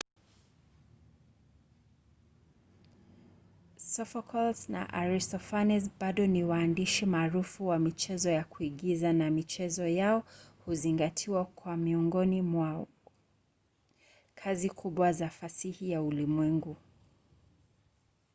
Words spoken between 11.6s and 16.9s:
miongoni mwa kazi kubwa za fasihi ya ulimwengu